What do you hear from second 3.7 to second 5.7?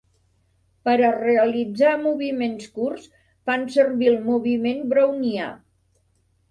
servir el moviment brownià.